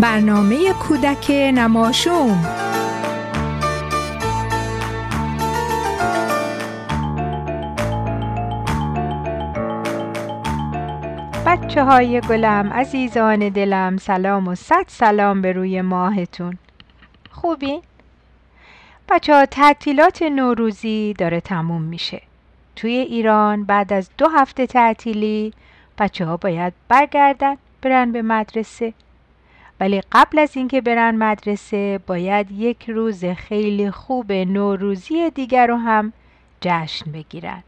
[0.00, 2.44] برنامه کودک نماشوم.
[11.46, 16.58] بچه های گلم عزیزان دلم سلام و صد سلام به روی ماهتون.
[17.30, 17.80] خوبی؟
[19.08, 22.22] بچه ها تعطیلات نوروزی داره تموم میشه.
[22.76, 25.52] توی ایران بعد از دو هفته تعطیلی
[25.98, 28.92] بچه ها باید برگردن برن به مدرسه.
[29.80, 36.12] ولی قبل از اینکه برن مدرسه باید یک روز خیلی خوب نوروزی دیگر رو هم
[36.60, 37.62] جشن بگیرن.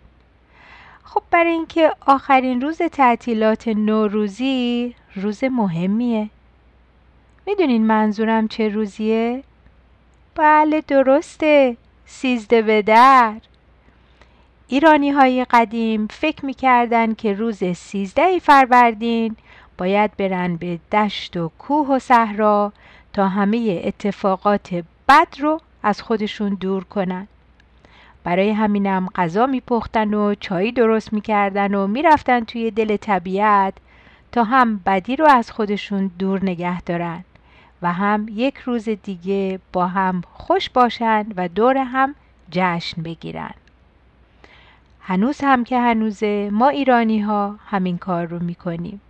[1.04, 6.28] خب برای اینکه آخرین روز تعطیلات نوروزی روز مهمیه.
[7.46, 9.42] می‌دونین منظورم چه روزیه؟
[10.34, 11.76] بله درسته.
[12.06, 13.34] سیزده به در.
[14.68, 19.36] ایرانی های قدیم فکر می‌کردن که روز سیزده فروردین
[19.82, 22.72] باید برن به دشت و کوه و صحرا
[23.12, 24.74] تا همه اتفاقات
[25.08, 27.28] بد رو از خودشون دور کنن.
[28.24, 33.74] برای همینم غذا میپختن و چایی درست می‌کردن و می‌رفتن توی دل طبیعت
[34.32, 37.24] تا هم بدی رو از خودشون دور نگه دارن
[37.82, 42.14] و هم یک روز دیگه با هم خوش باشن و دور هم
[42.50, 43.54] جشن بگیرن.
[45.00, 49.00] هنوز هم که هنوزه ما ایرانی ها همین کار رو می‌کنیم.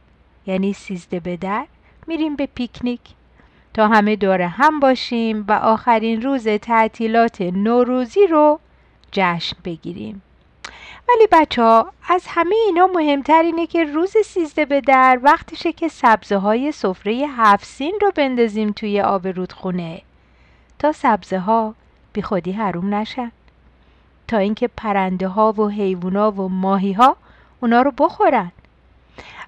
[0.46, 1.66] یعنی سیزده به در
[2.06, 3.00] میریم به پیکنیک.
[3.74, 8.60] تا همه دور هم باشیم و آخرین روز تعطیلات نوروزی رو
[9.12, 10.22] جشن بگیریم.
[11.08, 15.88] ولی بچه ها از همه اینا مهمتر اینه که روز سیزده به در وقتشه که
[15.88, 20.02] سبزه های سفره هفسین رو بندازیم توی آب رودخونه.
[20.78, 21.74] تا سبزه ها
[22.12, 23.32] بی خودی حروم نشن.
[24.28, 27.16] تا اینکه پرنده ها و حیوونا و ماهی ها
[27.60, 28.52] اونا رو بخورن.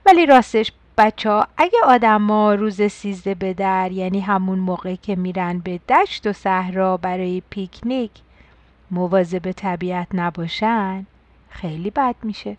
[0.06, 5.58] ولی راستش بچه ها اگه آدما روز سیزده به در یعنی همون موقع که میرن
[5.58, 8.10] به دشت و صحرا برای پیکنیک
[8.90, 11.06] مواظب طبیعت نباشن
[11.48, 12.56] خیلی بد میشه.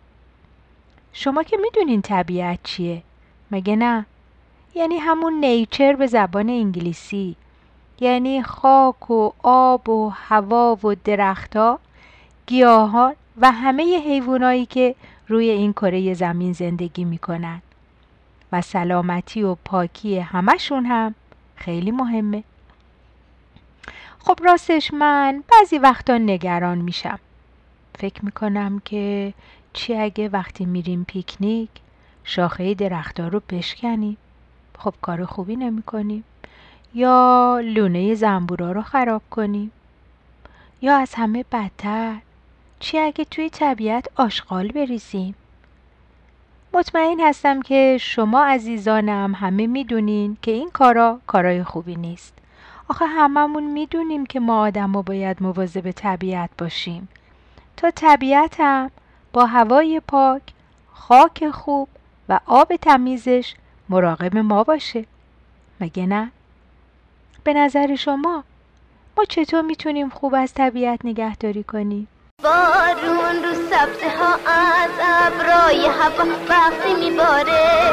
[1.12, 3.02] شما که می‌دونین طبیعت چیه؟
[3.50, 4.06] مگه نه؟
[4.74, 7.36] یعنی همون نیچر به زبان انگلیسی.
[8.00, 11.78] یعنی خاک و آب و هوا و درختها
[12.46, 14.94] گیاهان و همه حیوانایی که
[15.28, 17.62] روی این کره زمین زندگی می‌کنن.
[18.52, 21.14] و سلامتی و پاکی همشون هم
[21.56, 22.44] خیلی مهمه.
[24.18, 27.18] خب راستش من بعضی وقتا نگران میشم.
[27.98, 29.34] فکر می‌کنم که
[29.72, 31.70] چی اگه وقتی میریم پیکنیک
[32.24, 34.16] شاخه درختها رو بشکنیم.
[34.78, 36.24] خب کار خوبی نمی کنیم
[36.94, 39.70] یا لونه زنبورا رو خراب کنیم.
[40.82, 42.16] یا از همه بدتر
[42.80, 45.34] چی اگه توی طبیعت آشغال بریزیم.
[46.76, 52.34] مطمئن هستم که شما عزیزانم همه می‌دونین که این کارا کارای خوبی نیست
[52.88, 57.08] آخه هممون می‌دونیم که ما آدما باید مواظب طبیعت باشیم
[57.76, 58.90] تا طبیعت هم
[59.32, 60.42] با هوای پاک
[60.92, 61.88] خاک خوب
[62.28, 63.54] و آب تمیزش
[63.88, 65.04] مراقب ما باشه
[65.80, 66.30] مگه نه؟
[67.44, 68.44] به نظر شما
[69.16, 72.08] ما چطور می‌تونیم خوب از طبیعت نگهداری کنیم؟
[72.42, 77.92] بارون رو سبزه ها از ابرای هوا وقتی میباره.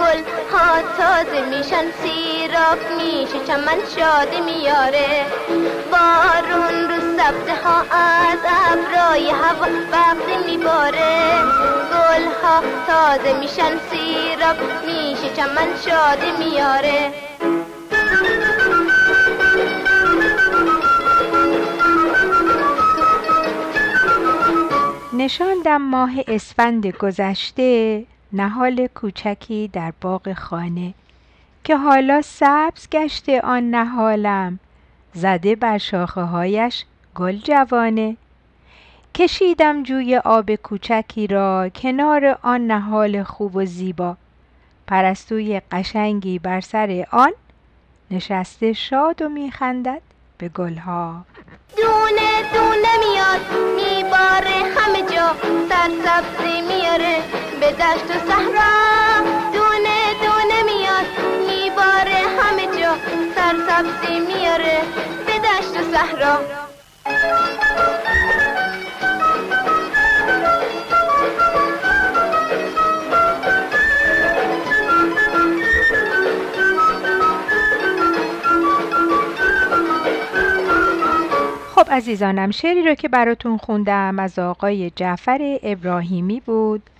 [0.00, 0.22] گل
[0.52, 5.26] ها تازه میشن سیراب میشه چمن شاده میاره.
[5.92, 8.38] بارون رو سبزه ها از
[8.72, 11.42] ابرای هوا وقتی میباره.
[11.92, 17.12] گل ها تازه میشن سیراب میشه چمن شاده میاره.
[25.22, 30.94] نشاندم ماه اسفند گذشته نهال کوچکی در باغ خانه
[31.64, 34.58] که حالا سبز گشته آن نهالم
[35.14, 36.84] زده بر شاخه هایش
[37.14, 38.16] گل جوانه.
[39.14, 44.16] کشیدم جوی آب کوچکی را کنار آن نهال خوب و زیبا.
[44.86, 47.32] پرستوی قشنگی بر سر آن
[48.10, 50.02] نشسته شاد و میخندد
[50.38, 51.24] به گلها.
[51.76, 53.40] دونه دونه میاد
[53.76, 55.36] میباره همه جا
[55.68, 57.16] سرسبزی میاره
[57.60, 58.72] به دشت و صحرا.
[59.52, 61.06] دونه دونه میاد
[61.48, 62.96] میباره همه جا
[63.34, 64.82] سرسبزی میاره
[65.26, 66.40] به دشت و صحرا.
[81.82, 86.90] خب عزیزانم شعری رو که براتون خوندم از آقای جعفر ابراهیمی بود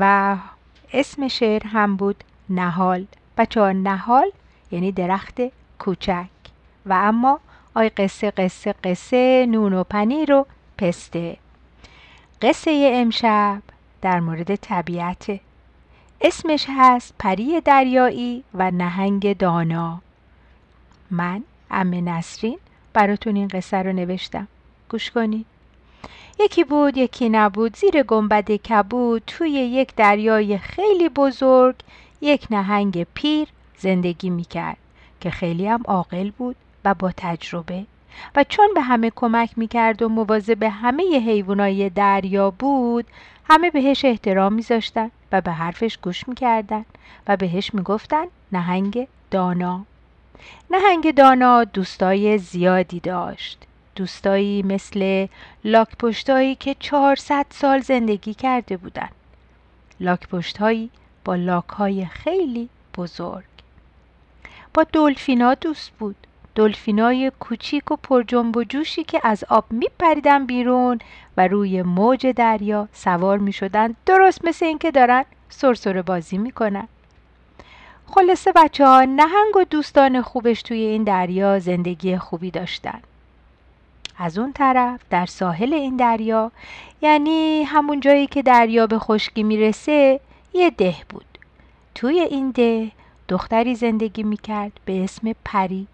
[0.00, 0.36] و
[0.92, 3.06] اسم شعر هم بود نهال.
[3.36, 4.30] بچه ها نهال
[4.70, 5.34] یعنی درخت
[5.78, 6.28] کوچک
[6.86, 7.40] و اما
[7.74, 10.46] آی قصه قصه قصه نون و پنیر و
[10.78, 11.36] پسته.
[12.42, 13.62] قصه امشب
[14.02, 15.40] در مورد طبیعته
[16.20, 20.00] اسمش هست پری دریایی و نهنگ دانا.
[21.10, 22.58] من ام نسرین
[22.92, 24.48] براتون این قصه رو نوشتم.
[24.88, 25.46] گوش کنید
[26.40, 27.76] یکی بود یکی نبود.
[27.76, 29.22] زیر گنبد کبود.
[29.26, 31.74] توی یک دریای خیلی بزرگ
[32.20, 33.48] یک نهنگ پیر
[33.78, 34.76] زندگی می‌کرد
[35.20, 37.86] که خیلی هم عاقل بود و با تجربه.
[38.36, 43.06] و چون به همه کمک می‌کرد و مواظب همه حیوانای دریا بود
[43.44, 46.84] همه بهش احترام میذاشتن و به حرفش گوش می‌کردن
[47.28, 49.86] و بهش می‌گفتن نهنگ دانا.
[50.70, 53.58] نهنگ دانا دوستای زیادی داشت.
[53.96, 55.26] دوستایی مثل
[55.64, 59.08] لاک پشتایی که 400 سال زندگی کرده بودن.
[60.00, 60.90] لاک پشتهایی
[61.24, 63.44] با لاک های خیلی بزرگ.
[64.74, 66.16] با دلفینا دوست بود.
[66.54, 70.98] دلفینای کوچیک و پر جنب و جوشی که از آب میپریدن بیرون
[71.36, 76.88] و روی موج دریا سوار می‌شدن درست مثل اینکه دارن سرسره بازی می‌کنن.
[78.12, 83.00] خلاصه بچه ها نهنگ و دوستان خوبش توی این دریا زندگی خوبی داشتن.
[84.18, 86.52] از اون طرف در ساحل این دریا
[87.02, 90.20] یعنی همون جایی که دریا به خشکی می‌رسه
[90.54, 91.24] یه ده بود.
[91.94, 92.90] توی این ده
[93.28, 95.86] دختری زندگی می‌کرد به اسم پری.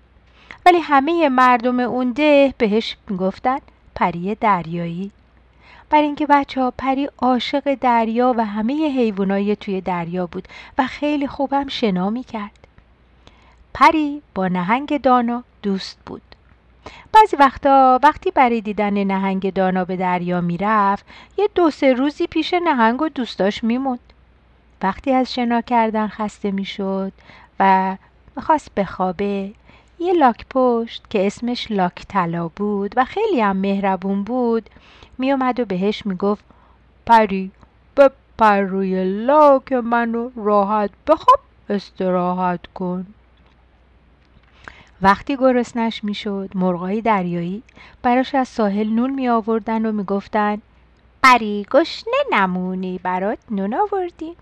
[0.66, 3.58] ولی همه مردم اون ده بهش می‌گفتن
[3.94, 5.10] پری دریایی.
[5.90, 10.48] بر اینکه بچه ها پری عاشق دریا و همه حیوانای توی دریا بود
[10.78, 12.66] و خیلی خوبم شنا می‌کرد.
[13.74, 16.22] پری با نهنگ دانا دوست بود.
[17.12, 21.06] بعضی وقتا وقتی برای دیدن نهنگ دانا به دریا می‌رفت
[21.38, 24.12] یه دو سه روزی پیش نهنگ و دوستاش میموند.
[24.82, 27.12] وقتی از شنا کردن خسته می‌شد
[27.60, 27.96] و
[28.36, 29.52] می‌خواست بخوابه
[29.98, 34.70] یه لاک پشت که اسمش لاک طلا بود و خیلی هم مهربون بود
[35.18, 36.44] میومد و بهش می‌گفت
[37.06, 37.50] پری
[37.96, 43.06] بپر روی لاک منو راحت بخواب استراحت کن.
[45.02, 47.62] وقتی گرسنش می‌شد مرغای دریایی
[48.02, 50.58] براش از ساحل نون می آوردن و می‌گفتن
[51.22, 54.34] پری گشنه نمونی برات نون آوردیم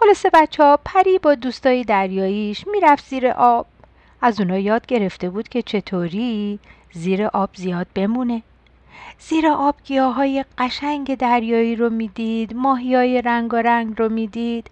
[0.00, 3.66] خلاصه بچه ها پری با دوستای دریاییش می‌رفت زیر آب.
[4.20, 6.58] از اونا یاد گرفته بود که چطوری
[6.92, 8.42] زیر آب زیاد بمونه.
[9.18, 14.70] زیر آب گیاه های قشنگ دریایی رو می‌دید ماهی های رنگ و رنگ رو می‌دید.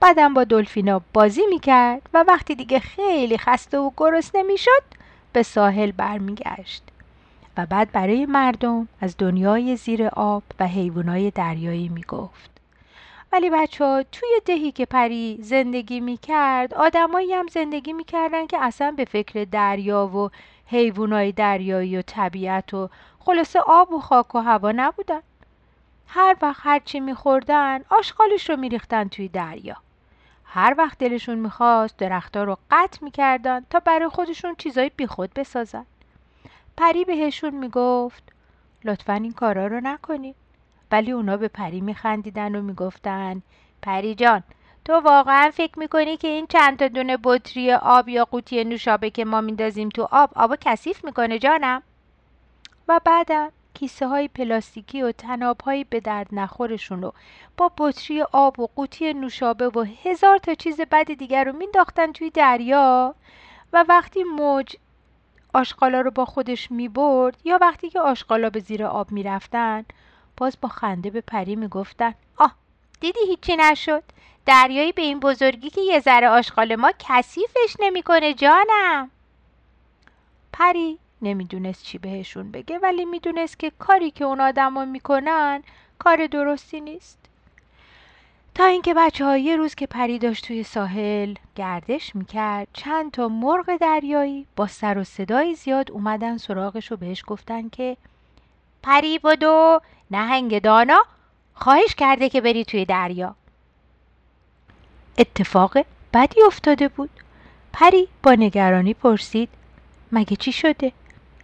[0.00, 4.82] بعدم با دلفینا بازی می‌کرد و وقتی دیگه خیلی خسته و گرسنه می‌شد
[5.32, 6.82] به ساحل برمیگشت.
[7.56, 12.55] و بعد برای مردم از دنیای زیر آب و حیوانای دریایی می‌گفت.
[13.32, 18.90] ولی بچه ها توی دهی که پری زندگی می‌کرد آدمایی هم زندگی می‌کردن که اصلا
[18.90, 20.30] به فکر دریا و
[20.66, 22.88] حیوانای دریایی و طبیعت و
[23.18, 25.20] خلاصه آب و خاک و هوا نبودن.
[26.06, 29.76] هر وقت هرچی میخوردن آشغالش رو میریختن توی دریا.
[30.44, 35.86] هر وقت دلشون می‌خواست درختها رو قطع می‌کردن تا برای خودشون چیزای بیخود بسازن.
[36.76, 38.22] پری بهشون می‌گفت
[38.84, 40.36] لطفا این کارا رو نکنید
[40.90, 43.42] ولی اونا به پری میخندیدن و می‌گفتن
[43.82, 44.42] پری جان
[44.84, 49.24] تو واقعا فکر می‌کنی که این چند تا دونه بطری آب یا قوطی نوشابه که
[49.24, 51.82] ما میندازیم تو آب آب کثیف می‌کنه جانم؟
[52.88, 57.12] و بعدم کیسه های پلاستیکی و تناب های به درد نخورشون رو
[57.56, 62.30] با بطری آب و قوطی نوشابه و هزار تا چیز بد دیگر رو مینداختن توی
[62.30, 63.14] دریا؟
[63.72, 64.76] و وقتی موج
[65.54, 69.84] آشغالا رو با خودش می‌برد یا وقتی که آشغالا به زیر آب می‌رفتن
[70.36, 72.54] باز با خنده به پری می‌گفتن آه
[73.00, 74.02] دیدی هیچی نشد؟
[74.46, 79.10] دریایی به این بزرگی که یه ذره آشغال ما کثیفش نمی‌کنه جانم.
[80.52, 85.62] پری نمی‌دونست چی بهشون بگه ولی می‌دونست که کاری که اون آدما می‌کنن
[85.98, 87.18] کار درستی نیست.
[88.54, 93.28] تا اینکه بچه ها یه روز که پری داشت توی ساحل گردش می‌کرد چند تا
[93.28, 97.96] مرغ دریایی با سر و صدای زیاد اومدن سراغش و بهش گفتن که
[98.82, 99.80] پری بدو.
[100.10, 101.02] نهنگ دانا
[101.54, 103.34] خواهش کرده که بری توی دریا.
[105.18, 105.78] اتفاق
[106.14, 107.10] بدی افتاده بود.
[107.72, 109.48] پری با نگرانی پرسید
[110.12, 110.92] مگه چی شده؟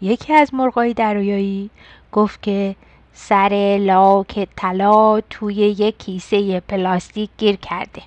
[0.01, 1.71] یکی از مرغای دریایی
[2.13, 2.77] گفت که
[3.13, 8.03] سر لاک طلا توی یک کیسه پلاستیک گیر کرده.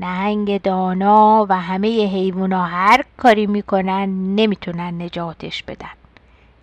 [0.00, 5.99] نهنگ دانا و همه حیوونا هر کاری می‌کنن نمی‌تونن نجاتش بدن.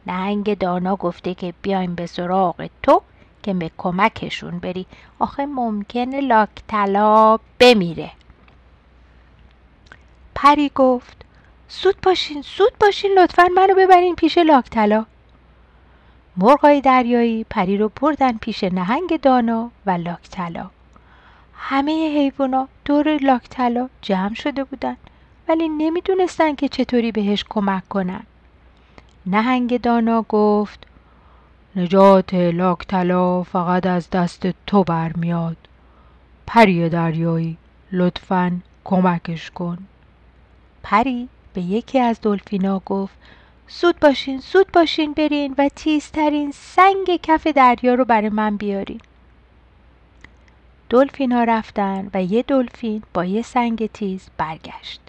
[0.07, 3.01] نهنگ دانا گفته که بیایم به سراغ تو
[3.43, 4.85] که به کمکشون بری.
[5.19, 8.11] آخه ممکنه لاک طلا بمیره.
[10.35, 11.25] پری گفت
[11.67, 15.05] سود باشین سود باشین لطفا منو ببرین پیش لاکتلا
[16.37, 20.69] مرغای دریایی پری رو بردن پیش نهنگ دانا و لاکتلا
[21.53, 24.97] همه حیوانا دور لاکتلا جمع شده بودن
[25.47, 28.23] ولی نمی‌دونستن که چطوری بهش کمک کنن.
[29.29, 30.88] نهنگ دانا گفت
[31.75, 35.57] نجات لاکتلا فقط از دست تو برمیاد.
[36.48, 37.57] پری دریایی
[37.91, 39.77] لطفا کمکش کن.
[40.84, 43.13] پری به یکی از دلفینا گفت
[43.67, 49.01] سود باشین سود باشین برین و تیزترین سنگ کف دریا رو برای من بیارین.
[50.89, 55.01] دلفینا رفتن و یه دلفین با یه سنگ تیز برگشت.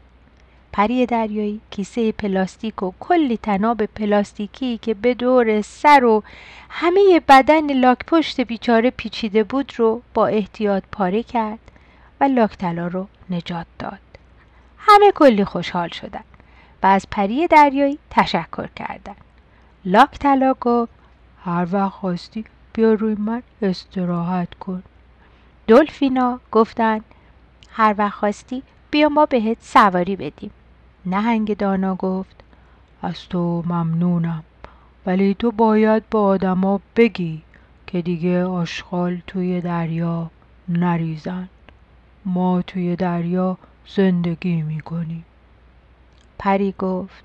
[0.78, 6.22] پری دریایی کیسه پلاستیک و کلی تناب پلاستیکی که به دور سر و
[6.70, 11.58] همه بدن لاک پشت بیچاره پیچیده بود رو با احتیاط پاره کرد
[12.20, 13.98] و لاکتلا رو نجات داد.
[14.78, 16.24] همه کلی خوشحال شدن
[16.82, 19.16] و از پری دریایی تشکر کردن.
[19.84, 20.92] لاکتلا گفت
[21.44, 24.82] هر وقت خواستی بیا روی من استراحت کن.
[25.66, 27.00] دلفینا گفتن
[27.70, 30.50] هر وقت خواستی بیا ما بهت سواری بدیم.
[31.10, 32.36] نهنگ دانا گفت
[33.02, 34.44] از تو ممنونم
[35.06, 37.42] ولی تو باید با آدما بگی
[37.86, 40.30] که دیگه آشغال توی دریا
[40.68, 41.48] نریزن.
[42.24, 45.24] ما توی دریا زندگی می‌کنیم.
[46.38, 47.24] پری گفت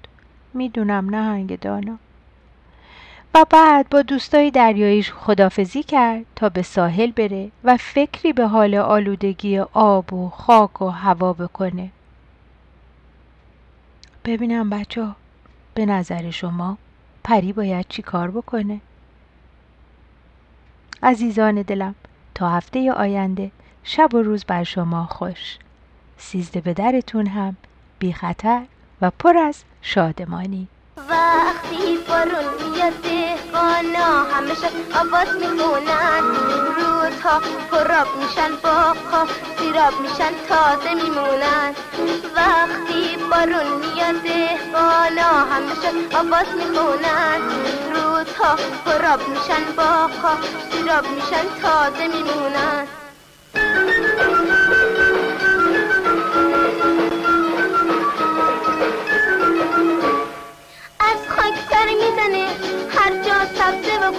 [0.54, 1.98] می‌دونم نهنگ دانا.
[3.34, 8.76] و بعد با دوستای دریاییش خدافزی کرد تا به ساحل بره و فکری به حال
[8.76, 11.90] آلودگی آب و خاک و هوا بکنه.
[14.26, 15.08] ببینم بچه
[15.74, 16.78] به نظر شما
[17.24, 18.82] پری باید چی کار بکنه؟
[21.04, 21.96] عزیزان دلم
[22.36, 23.52] تا هفته آینده
[23.84, 25.58] شب و روز بر شما خوش
[26.18, 27.58] سیزده به درتون هم
[28.00, 28.66] بی خطر
[29.02, 34.54] و پر از شادمانی وقتی بارون میاد دهقانا همه
[35.02, 36.24] آواز می‌خونن.
[36.78, 37.40] رودها
[37.72, 39.28] پراب میشن باغها
[39.60, 41.76] سیراب میشن تازه میمونن.
[42.36, 47.42] وقتی بارون میاد دهقانا همه آواز می‌خونن.
[47.94, 50.38] رودها پراب میشن باغها
[50.72, 52.88] سیراب میشن تازه میمونن.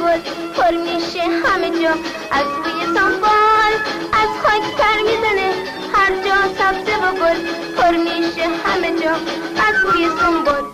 [0.00, 0.20] گل
[0.56, 1.90] پر میشه همه جا.
[2.30, 3.72] از بوی سنبال
[4.12, 5.54] از خاک سر می‌زنه.
[5.94, 7.38] هر جا سبزه و گل
[7.76, 9.12] پر میشه همه جا.
[9.66, 10.73] از بوی سنبال